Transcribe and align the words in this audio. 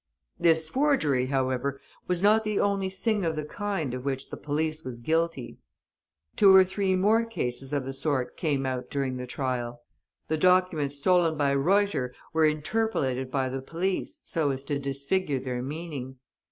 This 0.39 0.67
forgery, 0.67 1.27
however, 1.27 1.79
was 2.07 2.23
not 2.23 2.43
the 2.43 2.59
only 2.59 2.89
thing 2.89 3.23
of 3.23 3.35
the 3.35 3.45
kind 3.45 3.93
of 3.93 4.03
which 4.03 4.31
the 4.31 4.35
police 4.35 4.83
was 4.83 4.99
guilty. 4.99 5.59
Two 6.35 6.55
or 6.55 6.65
three 6.65 6.95
more 6.95 7.23
cases 7.23 7.71
of 7.71 7.85
the 7.85 7.93
sort 7.93 8.35
came 8.35 8.65
out 8.65 8.89
during 8.89 9.17
the 9.17 9.27
trial. 9.27 9.83
The 10.27 10.37
documents 10.37 10.95
stolen 10.95 11.37
by 11.37 11.51
Reuter 11.53 12.15
were 12.33 12.45
interpolated 12.47 13.29
by 13.29 13.49
the 13.49 13.61
police 13.61 14.19
so 14.23 14.49
as 14.49 14.63
to 14.63 14.79
disfigure 14.79 15.37
their 15.39 15.61
meaning. 15.61 16.17